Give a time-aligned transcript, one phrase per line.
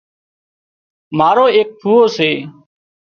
[1.17, 2.29] مارو ايڪ ڦُوئو سي